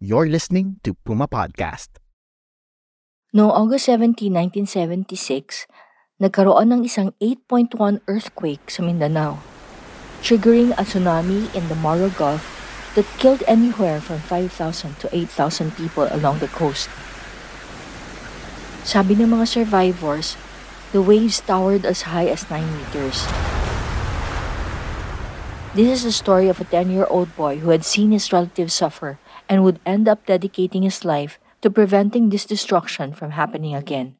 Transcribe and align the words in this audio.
You're 0.00 0.32
listening 0.32 0.80
to 0.88 0.96
Puma 0.96 1.28
Podcast. 1.28 2.00
Noong 3.36 3.52
August 3.52 3.84
17, 3.84 4.32
1976, 4.32 5.68
nagkaroon 6.16 6.72
ng 6.72 6.88
isang 6.88 7.12
8.1 7.20 8.00
earthquake 8.08 8.64
sa 8.72 8.80
Mindanao, 8.80 9.44
triggering 10.24 10.72
a 10.80 10.88
tsunami 10.88 11.52
in 11.52 11.68
the 11.68 11.76
Moro 11.76 12.08
Gulf 12.16 12.40
that 12.96 13.04
killed 13.20 13.44
anywhere 13.44 14.00
from 14.00 14.24
5,000 14.24 14.96
to 15.04 15.06
8,000 15.12 15.76
people 15.76 16.08
along 16.08 16.40
the 16.40 16.48
coast. 16.48 16.88
Sabi 18.88 19.20
ng 19.20 19.36
mga 19.36 19.52
survivors, 19.52 20.40
the 20.96 21.04
waves 21.04 21.44
towered 21.44 21.84
as 21.84 22.08
high 22.08 22.24
as 22.24 22.48
9 22.48 22.64
meters. 22.64 23.28
This 25.76 26.00
is 26.00 26.08
the 26.08 26.16
story 26.16 26.48
of 26.48 26.56
a 26.56 26.64
10-year-old 26.64 27.36
boy 27.36 27.60
who 27.60 27.68
had 27.68 27.84
seen 27.84 28.16
his 28.16 28.32
relatives 28.32 28.72
suffer 28.72 29.20
and 29.50 29.66
would 29.66 29.82
end 29.82 30.06
up 30.06 30.22
dedicating 30.30 30.86
his 30.86 31.02
life 31.02 31.42
to 31.60 31.68
preventing 31.68 32.30
this 32.30 32.46
destruction 32.46 33.10
from 33.10 33.34
happening 33.34 33.74
again. 33.74 34.14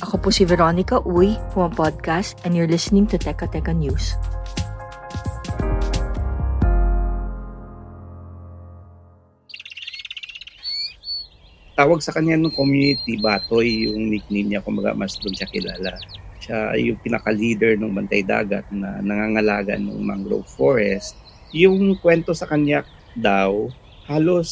Ako 0.00 0.16
po 0.16 0.30
si 0.32 0.46
Veronica 0.48 1.02
Uy, 1.04 1.36
Puma 1.52 1.68
Podcast, 1.68 2.38
and 2.46 2.56
you're 2.56 2.70
listening 2.70 3.04
to 3.10 3.20
Teka 3.20 3.50
Teka 3.50 3.74
News. 3.74 4.16
Tawag 11.76 12.00
sa 12.04 12.12
kanya 12.12 12.36
ng 12.36 12.52
community, 12.52 13.20
Batoy, 13.20 13.88
yung 13.88 14.08
nickname 14.08 14.56
niya, 14.56 14.60
kumbaga 14.64 14.92
mas 14.96 15.16
doon 15.20 15.32
siya 15.36 15.48
kilala. 15.48 15.96
Siya 16.40 16.72
yung 16.80 16.96
pinaka-leader 17.04 17.76
ng 17.76 17.92
Bantay 17.92 18.24
Dagat 18.24 18.64
na 18.72 19.04
nangangalaga 19.04 19.76
ng 19.76 20.00
mangrove 20.00 20.48
forest. 20.48 21.14
Yung 21.52 21.94
kwento 22.00 22.32
sa 22.32 22.48
kanya 22.48 22.82
daw, 23.12 23.68
halos 24.08 24.50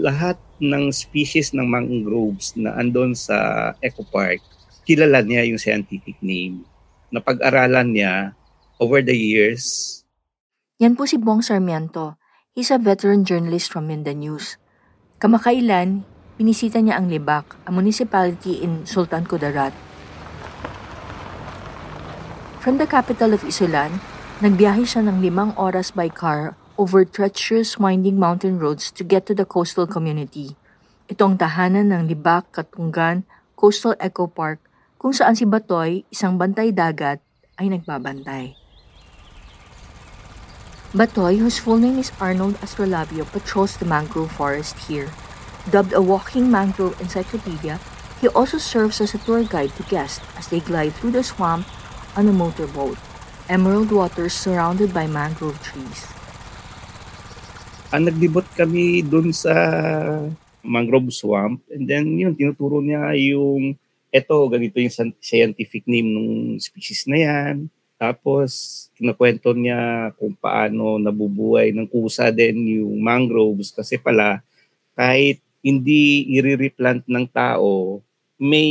lahat 0.00 0.40
ng 0.56 0.88
species 0.88 1.52
ng 1.52 1.68
mangroves 1.68 2.56
na 2.56 2.72
andon 2.80 3.12
sa 3.12 3.70
Eco 3.84 4.02
Park, 4.08 4.40
kilala 4.88 5.20
niya 5.20 5.44
yung 5.44 5.60
scientific 5.60 6.16
name. 6.24 6.64
Napag-aralan 7.12 7.92
niya 7.92 8.14
over 8.80 9.04
the 9.04 9.14
years. 9.14 10.02
Yan 10.80 10.96
po 10.96 11.04
si 11.04 11.20
Bong 11.20 11.44
Sarmiento. 11.44 12.16
He's 12.56 12.72
a 12.72 12.80
veteran 12.80 13.28
journalist 13.28 13.68
from 13.68 13.88
Mindanews. 13.88 14.56
Kamakailan, 15.20 16.08
binisita 16.40 16.80
niya 16.80 16.96
ang 17.00 17.12
Libak, 17.12 17.56
a 17.64 17.70
municipality 17.72 18.64
in 18.64 18.88
Sultan 18.88 19.28
Kudarat. 19.28 19.85
From 22.66 22.82
the 22.82 22.90
capital 22.90 23.30
of 23.30 23.46
Isulan, 23.46 24.02
nagbiyahe 24.42 24.82
siya 24.82 25.06
ng 25.06 25.22
limang 25.22 25.54
oras 25.54 25.94
by 25.94 26.10
car 26.10 26.58
over 26.74 27.06
treacherous 27.06 27.78
winding 27.78 28.18
mountain 28.18 28.58
roads 28.58 28.90
to 28.90 29.06
get 29.06 29.22
to 29.30 29.38
the 29.38 29.46
coastal 29.46 29.86
community. 29.86 30.58
Ito 31.06 31.30
ang 31.30 31.38
tahanan 31.38 31.94
ng 31.94 32.10
Libak, 32.10 32.50
Katunggan, 32.50 33.22
Coastal 33.54 33.94
Eco 34.02 34.26
Park, 34.26 34.58
kung 34.98 35.14
saan 35.14 35.38
si 35.38 35.46
Batoy, 35.46 36.10
isang 36.10 36.42
bantay 36.42 36.74
dagat, 36.74 37.22
ay 37.54 37.70
nagbabantay. 37.70 38.58
Batoy, 40.90 41.38
whose 41.38 41.62
full 41.62 41.78
name 41.78 42.02
is 42.02 42.10
Arnold 42.18 42.58
Astrolabio, 42.66 43.30
patrols 43.30 43.78
the 43.78 43.86
mangrove 43.86 44.34
forest 44.34 44.90
here. 44.90 45.14
Dubbed 45.70 45.94
a 45.94 46.02
walking 46.02 46.50
mangrove 46.50 46.98
encyclopedia, 46.98 47.78
he 48.18 48.26
also 48.34 48.58
serves 48.58 48.98
as 48.98 49.14
a 49.14 49.22
tour 49.22 49.46
guide 49.46 49.70
to 49.78 49.86
guests 49.86 50.18
as 50.34 50.50
they 50.50 50.58
glide 50.58 50.98
through 50.98 51.14
the 51.14 51.22
swamp 51.22 51.62
on 52.16 52.26
a 52.28 52.34
motorboat. 52.34 52.96
Emerald 53.46 53.92
waters 53.92 54.34
surrounded 54.34 54.90
by 54.90 55.06
mangrove 55.06 55.60
trees. 55.62 56.08
Ang 57.94 58.10
naglibot 58.10 58.48
kami 58.58 59.06
dun 59.06 59.30
sa 59.30 59.54
mangrove 60.66 61.14
swamp 61.14 61.62
and 61.70 61.86
then 61.86 62.18
yun, 62.18 62.34
tinuturo 62.34 62.82
niya 62.82 63.14
yung 63.14 63.78
eto, 64.10 64.48
ganito 64.50 64.80
yung 64.82 65.14
scientific 65.22 65.86
name 65.86 66.08
ng 66.10 66.28
species 66.58 67.06
na 67.06 67.18
yan. 67.20 67.56
Tapos, 67.96 68.86
kinukwento 68.96 69.56
niya 69.56 70.12
kung 70.20 70.36
paano 70.36 71.00
nabubuhay 71.00 71.72
ng 71.72 71.88
kusa 71.88 72.28
din 72.28 72.80
yung 72.80 73.00
mangroves 73.00 73.72
kasi 73.72 73.96
pala 73.96 74.44
kahit 74.96 75.40
hindi 75.64 76.28
i-replant 76.36 77.04
ng 77.08 77.26
tao, 77.32 78.00
may 78.36 78.70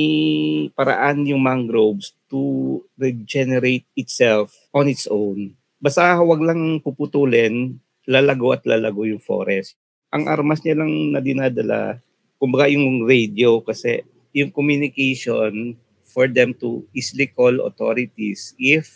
paraan 0.78 1.26
yung 1.26 1.42
mangroves 1.42 2.14
to 2.30 2.80
regenerate 2.98 3.86
itself 3.98 4.53
on 4.70 4.86
its 4.86 5.09
own. 5.09 5.58
Basta 5.81 6.18
wag 6.22 6.42
lang 6.42 6.81
puputulin, 6.81 7.78
lalago 8.06 8.53
at 8.53 8.66
lalago 8.70 9.06
yung 9.06 9.22
forest. 9.22 9.78
Ang 10.14 10.30
armas 10.30 10.62
niya 10.62 10.78
lang 10.78 11.12
na 11.12 11.20
dinadala, 11.20 11.98
kumbaga 12.38 12.70
yung 12.70 13.03
radio 13.09 13.59
kasi 13.59 14.06
yung 14.31 14.53
communication 14.53 15.74
for 16.06 16.30
them 16.30 16.53
to 16.56 16.86
easily 16.94 17.28
call 17.28 17.66
authorities 17.66 18.53
if 18.62 18.88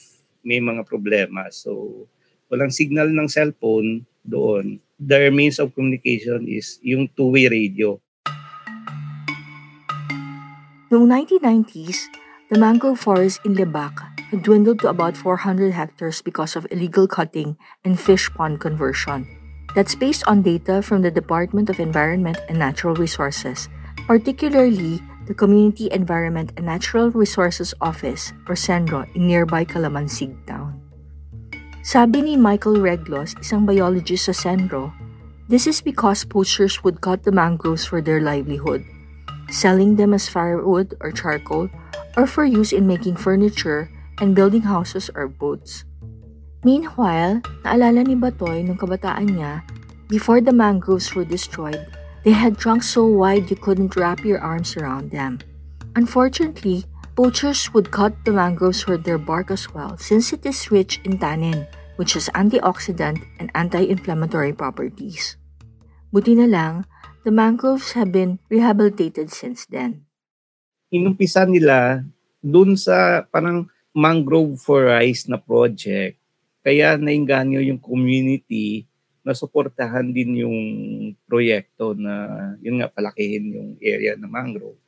may 0.45 0.61
mga 0.61 0.85
problema. 0.85 1.49
So, 1.51 2.05
walang 2.47 2.71
signal 2.71 3.09
ng 3.11 3.27
cellphone 3.27 4.05
doon 4.23 4.79
their 4.99 5.31
means 5.31 5.57
of 5.63 5.71
communication 5.71 6.43
is 6.43 6.77
yung 6.83 7.07
two-way 7.15 7.47
radio. 7.47 7.95
Noong 10.89 11.05
1990s, 11.05 12.09
the 12.49 12.57
mangrove 12.57 12.97
forest 12.97 13.45
in 13.45 13.53
Lebac 13.53 13.93
had 14.33 14.41
dwindled 14.41 14.81
to 14.81 14.89
about 14.89 15.13
400 15.13 15.69
hectares 15.69 16.17
because 16.17 16.57
of 16.57 16.65
illegal 16.73 17.05
cutting 17.05 17.61
and 17.85 17.93
fish 17.93 18.25
pond 18.33 18.57
conversion. 18.57 19.29
That's 19.77 19.93
based 19.93 20.25
on 20.25 20.41
data 20.41 20.81
from 20.81 21.05
the 21.05 21.13
Department 21.13 21.69
of 21.69 21.77
Environment 21.77 22.41
and 22.49 22.57
Natural 22.57 22.97
Resources, 22.97 23.69
particularly 24.09 24.97
the 25.29 25.37
Community 25.37 25.93
Environment 25.93 26.49
and 26.57 26.65
Natural 26.65 27.13
Resources 27.13 27.69
Office, 27.85 28.33
or 28.49 28.57
CENRO, 28.57 29.05
in 29.13 29.29
nearby 29.29 29.69
Calamansig 29.69 30.33
town. 30.49 30.81
Sabi 31.85 32.25
ni 32.25 32.33
Michael 32.33 32.81
Reglos, 32.81 33.37
isang 33.37 33.69
biologist 33.69 34.25
sa 34.25 34.33
Senro, 34.33 34.89
this 35.53 35.69
is 35.69 35.85
because 35.85 36.25
poachers 36.25 36.81
would 36.81 36.97
cut 36.97 37.21
the 37.29 37.31
mangroves 37.31 37.85
for 37.85 38.01
their 38.01 38.25
livelihood, 38.25 38.81
selling 39.51 39.95
them 39.95 40.13
as 40.13 40.29
firewood 40.29 40.95
or 41.01 41.11
charcoal, 41.11 41.69
or 42.17 42.25
for 42.25 42.45
use 42.45 42.71
in 42.73 42.87
making 42.87 43.15
furniture 43.15 43.89
and 44.21 44.35
building 44.35 44.63
houses 44.63 45.09
or 45.13 45.27
boats. 45.27 45.85
Meanwhile, 46.63 47.41
naalala 47.63 48.03
ni 48.03 48.15
Batoy 48.15 48.65
nung 48.65 48.77
kabataan 48.77 49.39
niya, 49.39 49.63
before 50.09 50.41
the 50.41 50.51
mangroves 50.51 51.15
were 51.15 51.25
destroyed, 51.25 51.79
they 52.27 52.35
had 52.35 52.59
trunks 52.59 52.89
so 52.91 53.05
wide 53.07 53.47
you 53.47 53.55
couldn't 53.55 53.95
wrap 53.95 54.25
your 54.27 54.43
arms 54.43 54.75
around 54.75 55.11
them. 55.11 55.39
Unfortunately, 55.95 56.83
Poachers 57.19 57.73
would 57.75 57.91
cut 57.91 58.15
the 58.23 58.31
mangroves 58.31 58.79
for 58.79 58.95
their 58.95 59.19
bark 59.19 59.51
as 59.51 59.67
well 59.75 59.99
since 59.99 60.31
it 60.31 60.39
is 60.47 60.71
rich 60.71 61.03
in 61.03 61.19
tannin, 61.19 61.67
which 61.99 62.15
has 62.15 62.31
antioxidant 62.31 63.19
and 63.43 63.51
anti-inflammatory 63.59 64.55
properties. 64.55 65.35
Buti 66.15 66.39
na 66.39 66.47
lang, 66.47 66.87
the 67.23 67.31
mangroves 67.31 67.91
have 67.93 68.11
been 68.11 68.39
rehabilitated 68.47 69.31
since 69.31 69.67
then. 69.67 70.07
Inumpisa 70.89 71.43
nila 71.45 72.03
dun 72.39 72.79
sa 72.79 73.27
parang 73.27 73.67
mangrove 73.91 74.55
for 74.57 74.87
rice 74.87 75.27
na 75.27 75.37
project. 75.37 76.15
Kaya 76.63 76.95
nainganyo 76.95 77.59
yung 77.59 77.81
community 77.81 78.87
na 79.23 79.35
suportahan 79.35 80.09
din 80.15 80.41
yung 80.41 80.59
proyekto 81.27 81.93
na 81.93 82.55
yun 82.63 82.79
nga 82.79 82.89
palakihin 82.89 83.51
yung 83.51 83.69
area 83.83 84.15
ng 84.15 84.31
mangrove. 84.31 84.79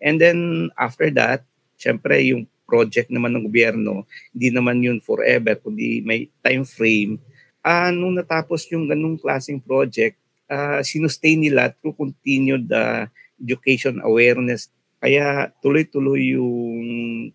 And 0.00 0.16
then 0.16 0.68
after 0.76 1.08
that, 1.14 1.44
syempre 1.76 2.20
yung 2.24 2.48
project 2.64 3.12
naman 3.12 3.36
ng 3.36 3.44
gobyerno, 3.44 4.08
hindi 4.32 4.48
naman 4.48 4.80
yun 4.80 4.98
forever, 5.04 5.60
kundi 5.60 6.00
may 6.00 6.32
time 6.40 6.64
frame. 6.64 7.20
Uh, 7.64 7.92
nung 7.92 8.16
natapos 8.16 8.64
yung 8.72 8.88
ganung 8.88 9.20
klaseng 9.20 9.60
project, 9.60 10.16
uh, 10.54 10.78
sinustain 10.86 11.42
nila 11.42 11.74
uh, 11.74 13.02
education 13.42 13.98
awareness 14.06 14.70
Kaya 15.04 15.52
tuloy-tuloy 15.60 16.32
yung 16.32 16.56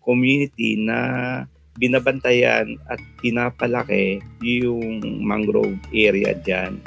community 0.02 0.74
na 0.74 0.98
binabantayan 1.78 2.74
at 2.90 2.98
pinapalaki 3.22 4.18
yung 4.42 4.98
mangrove 5.22 5.78
area 5.94 6.34
dyan. 6.42 6.82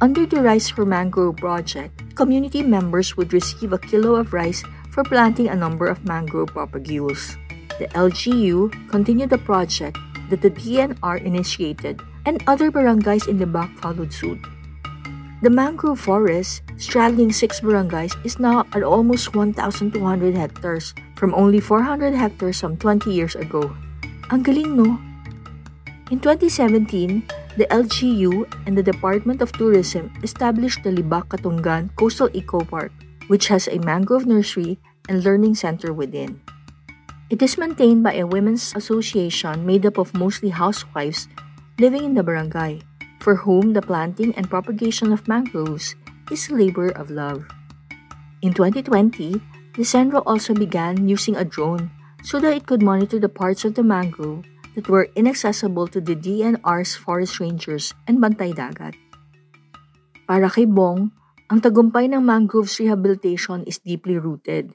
Under 0.00 0.24
the 0.24 0.40
Rice 0.40 0.72
for 0.72 0.88
Mangrove 0.88 1.36
project, 1.36 2.16
community 2.16 2.64
members 2.64 3.12
would 3.20 3.36
receive 3.36 3.76
a 3.76 3.80
kilo 3.92 4.16
of 4.16 4.32
rice 4.32 4.64
for 4.88 5.04
planting 5.04 5.52
a 5.52 5.56
number 5.56 5.84
of 5.84 6.00
mangrove 6.08 6.56
propagules. 6.56 7.36
The 7.76 7.92
LGU 7.92 8.72
continued 8.88 9.28
the 9.28 9.40
project 9.44 10.00
that 10.32 10.40
the 10.40 10.48
DNR 10.48 11.20
initiated 11.20 12.00
and 12.24 12.40
other 12.48 12.72
barangays 12.72 13.28
in 13.28 13.36
the 13.36 13.44
back 13.44 13.68
followed 13.84 14.16
suit. 14.16 14.40
The 15.44 15.52
mangrove 15.52 16.00
forest, 16.00 16.64
straddling 16.80 17.28
six 17.28 17.60
barangays, 17.60 18.16
is 18.24 18.40
now 18.40 18.64
at 18.72 18.80
almost 18.80 19.36
1,200 19.36 19.92
hectares 20.32 20.96
from 21.12 21.36
only 21.36 21.60
400 21.60 22.16
hectares 22.16 22.56
some 22.56 22.80
20 22.80 23.12
years 23.12 23.36
ago. 23.36 23.68
Ang 24.32 24.42
galing, 24.48 24.80
no? 24.80 24.96
In 26.08 26.24
2017, 26.24 27.20
the 27.60 27.68
LGU 27.68 28.48
and 28.64 28.80
the 28.80 28.82
Department 28.82 29.44
of 29.44 29.52
Tourism 29.52 30.08
established 30.24 30.80
the 30.80 30.92
Libak 30.92 31.28
Katungan 31.28 31.92
Coastal 32.00 32.32
Eco 32.32 32.64
Park, 32.64 32.92
which 33.28 33.52
has 33.52 33.68
a 33.68 33.76
mangrove 33.84 34.24
nursery 34.24 34.80
and 35.08 35.20
learning 35.20 35.52
center 35.52 35.92
within. 35.92 36.40
It 37.28 37.42
is 37.42 37.58
maintained 37.58 38.00
by 38.00 38.16
a 38.16 38.26
women's 38.26 38.72
association 38.72 39.66
made 39.66 39.84
up 39.84 39.98
of 39.98 40.16
mostly 40.16 40.48
housewives 40.48 41.28
living 41.76 42.04
in 42.08 42.14
the 42.14 42.22
barangay, 42.24 42.80
for 43.26 43.42
whom 43.42 43.74
the 43.74 43.82
planting 43.82 44.30
and 44.38 44.46
propagation 44.46 45.10
of 45.10 45.26
mangroves 45.26 45.98
is 46.30 46.46
a 46.46 46.54
labor 46.54 46.94
of 46.94 47.10
love. 47.10 47.42
In 48.38 48.54
2020, 48.54 49.42
the 49.74 49.82
Centro 49.82 50.22
also 50.22 50.54
began 50.54 51.10
using 51.10 51.34
a 51.34 51.42
drone 51.42 51.90
so 52.22 52.38
that 52.38 52.54
it 52.54 52.70
could 52.70 52.86
monitor 52.86 53.18
the 53.18 53.26
parts 53.26 53.66
of 53.66 53.74
the 53.74 53.82
mangrove 53.82 54.46
that 54.78 54.86
were 54.86 55.10
inaccessible 55.18 55.90
to 55.90 55.98
the 55.98 56.14
DNR's 56.14 56.94
forest 56.94 57.42
rangers 57.42 57.90
and 58.06 58.22
bantay 58.22 58.54
dagat. 58.54 58.94
Para 60.30 60.46
kay 60.46 60.70
Bong, 60.70 61.10
ang 61.50 61.58
tagumpay 61.58 62.06
ng 62.06 62.22
mangroves 62.22 62.78
rehabilitation 62.78 63.66
is 63.66 63.82
deeply 63.82 64.22
rooted. 64.22 64.70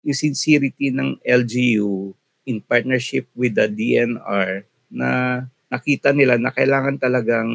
Yung 0.00 0.16
sincerity 0.16 0.88
ng 0.88 1.20
LGU 1.28 2.16
in 2.48 2.64
partnership 2.64 3.28
with 3.36 3.52
the 3.60 3.68
DNR 3.68 4.64
na 4.88 5.44
nakita 5.72 6.12
nila 6.12 6.36
na 6.36 6.52
kailangan 6.52 7.00
talagang 7.00 7.48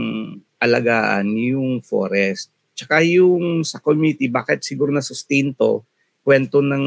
alagaan 0.57 1.37
yung 1.37 1.85
forest. 1.85 2.49
Tsaka 2.73 3.05
yung 3.05 3.61
sa 3.61 3.77
community, 3.77 4.25
bakit 4.25 4.65
siguro 4.65 4.89
na-sustain 4.89 5.53
to, 5.53 5.85
kwento 6.25 6.59
ng 6.59 6.85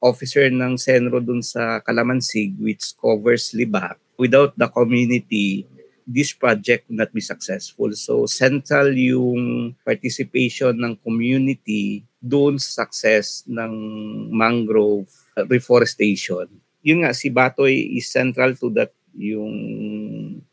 officer 0.00 0.48
ng 0.48 0.80
Senro 0.80 1.20
dun 1.20 1.44
sa 1.44 1.82
Kalamansig 1.84 2.56
which 2.56 2.94
covers 2.96 3.52
Libak. 3.52 4.00
Without 4.16 4.56
the 4.56 4.70
community, 4.70 5.68
this 6.08 6.32
project 6.32 6.88
would 6.88 7.04
not 7.04 7.12
be 7.12 7.20
successful. 7.20 7.92
So 7.92 8.24
central 8.24 8.96
yung 8.96 9.74
participation 9.84 10.72
ng 10.78 10.96
community 11.04 12.08
doon 12.16 12.56
sa 12.56 12.84
success 12.84 13.44
ng 13.44 13.72
mangrove 14.32 15.06
reforestation. 15.46 16.48
Yun 16.80 17.04
nga, 17.04 17.12
si 17.12 17.28
Batoy 17.28 17.92
is 17.96 18.08
central 18.08 18.56
to 18.56 18.72
that 18.72 18.90
yung 19.14 19.52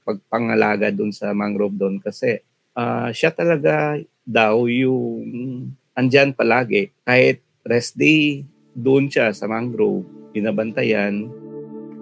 pagpangalaga 0.07 0.87
doon 0.95 1.11
sa 1.11 1.35
mangrove 1.35 1.75
doon 1.75 1.99
kasi 1.99 2.39
uh, 2.79 3.11
siya 3.11 3.35
talaga 3.35 3.99
daw 4.23 4.63
yung 4.71 5.75
andyan 5.91 6.31
palagi 6.31 6.95
kahit 7.03 7.43
rest 7.67 7.99
day 7.99 8.47
doon 8.77 9.09
siya 9.11 9.33
sa 9.33 9.49
mangrove, 9.49 10.05
binabantayan. 10.31 11.27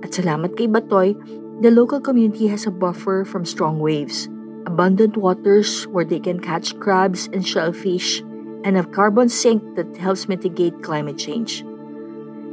At 0.03 0.13
salamat 0.13 0.53
kay 0.53 0.67
Batoy, 0.67 1.15
the 1.63 1.71
local 1.71 2.03
community 2.03 2.51
has 2.51 2.67
a 2.67 2.73
buffer 2.73 3.23
from 3.23 3.47
strong 3.47 3.79
waves, 3.79 4.27
abundant 4.67 5.15
waters 5.15 5.87
where 5.89 6.05
they 6.05 6.19
can 6.19 6.43
catch 6.43 6.75
crabs 6.77 7.31
and 7.31 7.47
shellfish, 7.47 8.19
and 8.67 8.75
a 8.75 8.83
carbon 8.83 9.31
sink 9.31 9.63
that 9.79 9.89
helps 9.97 10.27
mitigate 10.27 10.83
climate 10.83 11.17
change. 11.17 11.63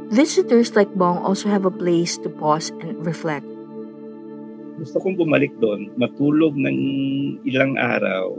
Visitors 0.09 0.73
like 0.73 0.93
Bong 0.95 1.19
also 1.19 1.49
have 1.49 1.65
a 1.67 1.73
place 1.73 2.17
to 2.23 2.29
pause 2.31 2.71
and 2.79 3.05
reflect. 3.05 3.52
Gusto 4.79 4.97
kong 4.97 5.21
bumalik 5.21 5.53
doon, 5.61 5.93
matulog 6.01 6.57
ng 6.57 6.77
ilang 7.45 7.77
araw 7.77 8.33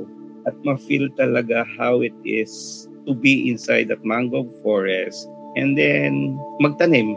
at 0.45 0.55
ma-feel 0.67 1.09
talaga 1.15 1.63
how 1.79 2.03
it 2.03 2.15
is 2.27 2.85
to 3.07 3.15
be 3.15 3.49
inside 3.49 3.89
that 3.89 4.03
mangrove 4.03 4.51
forest 4.61 5.31
and 5.55 5.79
then 5.79 6.35
magtanim. 6.59 7.15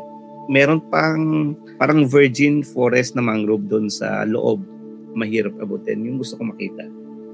Meron 0.47 0.79
pang 0.93 1.57
parang 1.81 2.07
virgin 2.07 2.63
forest 2.63 3.17
na 3.17 3.23
mangrove 3.25 3.67
doon 3.67 3.91
sa 3.91 4.23
loob. 4.23 4.63
Mahirap 5.17 5.57
abutin. 5.59 6.05
Yung 6.05 6.21
gusto 6.21 6.37
ko 6.39 6.53
makita. 6.53 6.85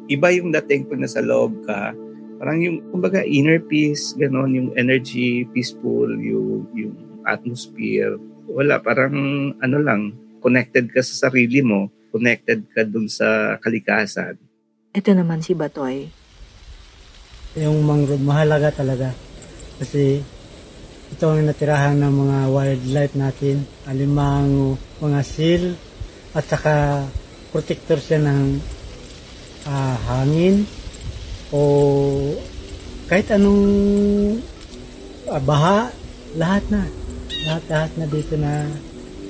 Iba 0.07 0.31
yung 0.33 0.55
dating 0.55 0.87
pag 0.87 1.03
nasa 1.03 1.19
loob 1.19 1.51
ka, 1.67 1.91
parang 2.39 2.59
yung, 2.59 2.77
kumbaga, 2.91 3.23
inner 3.23 3.59
peace, 3.59 4.15
ganon, 4.19 4.51
yung 4.51 4.69
energy, 4.75 5.47
peaceful, 5.55 6.11
yung, 6.19 6.67
yung 6.75 6.95
atmosphere. 7.23 8.19
Wala, 8.51 8.83
parang 8.83 9.15
ano 9.63 9.77
lang, 9.79 10.11
connected 10.43 10.91
ka 10.91 10.99
sa 10.99 11.27
sarili 11.27 11.63
mo, 11.63 11.87
connected 12.11 12.67
ka 12.75 12.83
dun 12.83 13.07
sa 13.07 13.55
kalikasan. 13.63 14.35
Ito 14.91 15.15
naman 15.15 15.39
si 15.39 15.55
Batoy. 15.55 16.11
Yung 17.57 17.87
mangrove, 17.87 18.21
mahalaga 18.21 18.75
talaga. 18.75 19.15
Kasi 19.79 20.19
ito 21.13 21.23
ang 21.23 21.41
natirahan 21.47 21.97
ng 21.97 22.13
mga 22.13 22.37
wildlife 22.51 23.15
natin, 23.15 23.63
alimang 23.87 24.75
mga 24.99 25.19
seal, 25.23 25.79
at 26.33 26.45
saka 26.49 27.05
protector 27.53 28.01
siya 28.01 28.19
ng 28.21 28.57
uh, 29.69 29.95
hangin 30.09 30.65
o 31.53 31.61
kahit 33.05 33.29
anong 33.29 33.65
uh, 35.29 35.41
baha, 35.45 35.93
lahat 36.33 36.65
na. 36.73 36.83
Lahat-lahat 37.45 37.91
na 37.99 38.05
dito 38.09 38.33
na 38.39 38.65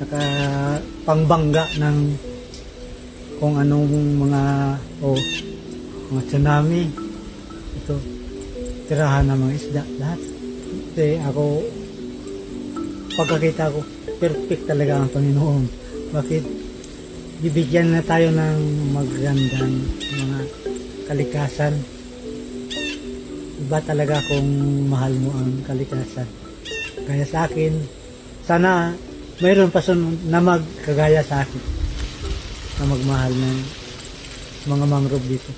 nakapangbangga 0.03 1.63
ng 1.79 1.97
kung 3.39 3.55
anong 3.59 3.91
mga 4.19 4.41
o 5.03 5.15
oh, 5.15 5.21
mga 6.13 6.21
tsunami 6.27 6.91
ito 7.79 7.95
tirahan 8.91 9.31
ng 9.31 9.39
mga 9.39 9.53
isda 9.57 9.83
lahat 9.97 10.33
kasi 10.93 11.17
ako, 11.25 11.65
pagkakita 13.17 13.73
ko, 13.73 13.81
perfect 14.21 14.69
talaga 14.69 15.01
ang 15.01 15.09
Panginoon. 15.09 15.65
Bakit? 16.13 16.43
Bibigyan 17.41 17.97
na 17.97 18.05
tayo 18.05 18.29
ng 18.29 18.93
magandang 18.93 19.73
mga 19.89 20.39
kalikasan. 21.09 21.73
Iba 23.57 23.81
talaga 23.81 24.21
kung 24.29 24.45
mahal 24.85 25.17
mo 25.17 25.33
ang 25.33 25.65
kalikasan. 25.65 26.29
Kaya 27.09 27.25
sa 27.25 27.49
akin, 27.49 27.73
sana 28.45 28.93
mayroon 29.43 29.67
pa 29.67 29.83
na 30.31 30.39
magkagaya 30.39 31.19
sa 31.19 31.43
akin 31.43 31.59
na 32.79 32.83
magmahal 32.87 33.33
ng 33.35 33.57
mga 34.71 34.85
mangrove 34.87 35.27
dito. 35.27 35.51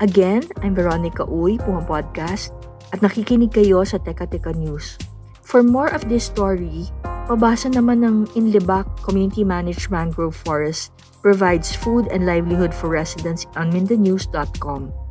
Again, 0.00 0.48
I'm 0.64 0.72
Veronica 0.72 1.24
Uy, 1.28 1.60
Puma 1.60 1.84
Podcast, 1.84 2.52
at 2.92 3.04
nakikinig 3.04 3.52
kayo 3.52 3.84
sa 3.84 4.00
Teka 4.00 4.28
Teka 4.28 4.56
News. 4.56 4.96
For 5.44 5.60
more 5.60 5.92
of 5.92 6.08
this 6.08 6.28
story, 6.28 6.88
pabasa 7.28 7.68
naman 7.72 8.04
ng 8.04 8.16
Inlibak 8.36 8.88
Community 9.04 9.44
Managed 9.44 9.92
Mangrove 9.92 10.36
Forest 10.36 10.92
provides 11.20 11.72
food 11.72 12.08
and 12.12 12.24
livelihood 12.28 12.72
for 12.72 12.88
residents 12.88 13.48
on 13.56 13.72
mindanews.com. 13.72 15.03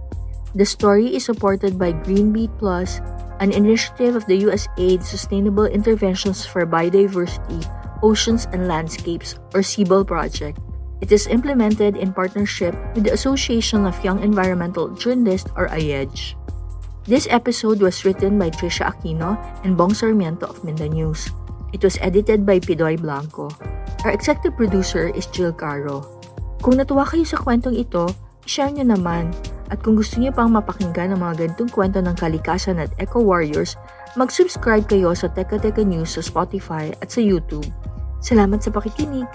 The 0.53 0.69
story 0.69 1.09
is 1.09 1.25
supported 1.25 1.81
by 1.81 1.97
Greenbeat 2.05 2.53
Plus, 2.61 3.01
an 3.41 3.49
initiative 3.49 4.13
of 4.13 4.29
the 4.29 4.37
USAID 4.45 5.01
Sustainable 5.01 5.65
Interventions 5.65 6.45
for 6.45 6.61
Biodiversity, 6.69 7.65
Oceans 8.05 8.45
and 8.53 8.69
Landscapes, 8.69 9.41
or 9.57 9.65
CBIL 9.65 10.05
project. 10.05 10.61
It 11.01 11.11
is 11.11 11.25
implemented 11.25 11.97
in 11.97 12.13
partnership 12.13 12.77
with 12.93 13.09
the 13.09 13.17
Association 13.17 13.89
of 13.89 13.97
Young 14.05 14.21
Environmental 14.21 14.93
Journalists 14.93 15.49
or 15.57 15.73
IEDGE. 15.73 16.37
This 17.09 17.25
episode 17.33 17.81
was 17.81 18.05
written 18.05 18.37
by 18.37 18.53
Trisha 18.53 18.93
Aquino 18.93 19.35
and 19.65 19.75
Bong 19.75 19.97
Sarmiento 19.97 20.45
of 20.45 20.63
Minda 20.63 20.87
News. 20.87 21.33
It 21.73 21.83
was 21.83 21.97
edited 21.97 22.45
by 22.45 22.61
Pidoy 22.61 23.01
Blanco. 23.01 23.49
Our 24.05 24.13
executive 24.13 24.55
producer 24.55 25.09
is 25.09 25.25
Jill 25.33 25.51
Caro. 25.51 26.05
Kung 26.61 26.77
natuwa 26.77 27.09
kayo 27.09 27.25
sa 27.25 27.41
kwentong 27.41 27.73
ito, 27.73 28.13
share 28.45 28.69
nyo 28.69 28.85
naman. 28.85 29.33
At 29.73 29.81
kung 29.81 29.97
gusto 29.97 30.21
niyo 30.21 30.29
pang 30.29 30.53
mapakinggan 30.53 31.17
ng 31.17 31.19
mga 31.25 31.33
ganitong 31.41 31.73
kwento 31.73 31.97
ng 31.97 32.13
kalikasan 32.13 32.77
at 32.77 32.93
Eco 33.01 33.25
Warriors, 33.25 33.73
mag-subscribe 34.13 34.85
kayo 34.85 35.17
sa 35.17 35.33
Teka 35.33 35.57
Teka 35.57 35.81
News 35.81 36.13
sa 36.13 36.21
Spotify 36.21 36.93
at 37.01 37.09
sa 37.09 37.25
YouTube. 37.25 37.65
Salamat 38.21 38.61
sa 38.61 38.69
pakikinig! 38.69 39.25